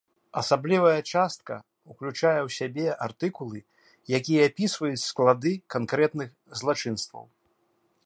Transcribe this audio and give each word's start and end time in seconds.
Асаблівая 0.39 0.95
частка 1.11 1.57
ўключае 1.91 2.39
ў 2.39 2.49
сябе 2.57 2.87
артыкулы, 3.09 3.59
якія 4.21 4.41
апісваюць 4.53 5.05
склады 5.11 5.51
канкрэтных 5.77 6.29
злачынстваў. 6.61 7.25